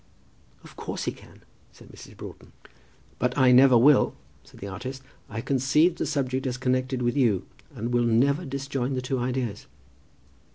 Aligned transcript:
"Of 0.63 0.75
course 0.75 1.03
he 1.03 1.11
can," 1.11 1.43
said 1.71 1.89
Mrs. 1.89 2.17
Broughton. 2.17 2.53
"But 3.19 3.37
I 3.37 3.51
never 3.51 3.77
will," 3.77 4.15
said 4.43 4.59
the 4.59 4.65
artist. 4.65 5.03
"I 5.29 5.41
conceived 5.41 5.99
the 5.99 6.07
subject 6.07 6.47
as 6.47 6.57
connected 6.57 7.03
with 7.03 7.15
you, 7.15 7.45
and 7.75 7.89
I 7.89 7.91
will 7.91 8.05
never 8.05 8.43
disjoin 8.43 8.95
the 8.95 9.01
two 9.03 9.19
ideas." 9.19 9.67